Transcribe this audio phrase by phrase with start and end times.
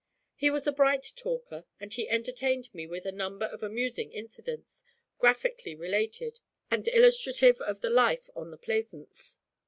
[0.35, 4.83] He was a bright talker, and he entertained me with a number of amusing incidents,
[5.19, 6.39] graphically related,
[6.71, 9.37] and illustrative of the life of the Plaisance.